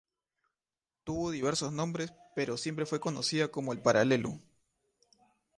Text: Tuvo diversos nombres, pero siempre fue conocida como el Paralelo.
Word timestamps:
Tuvo 1.03 1.29
diversos 1.29 1.71
nombres, 1.73 2.11
pero 2.35 2.57
siempre 2.57 2.87
fue 2.87 2.99
conocida 2.99 3.49
como 3.49 3.71
el 3.71 3.83
Paralelo. 3.83 4.39